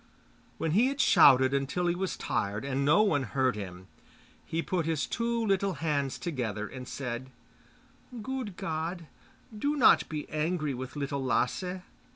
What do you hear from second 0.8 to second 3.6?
had shouted until he was tired and no one heard